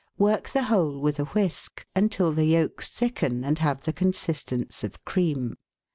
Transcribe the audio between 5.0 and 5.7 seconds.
cream.